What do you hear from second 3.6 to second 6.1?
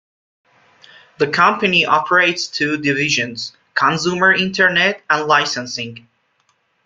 consumer internet and licensing.